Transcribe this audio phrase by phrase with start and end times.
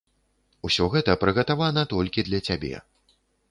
[0.67, 2.75] Усё гэта прыгатавана толькі для цябе.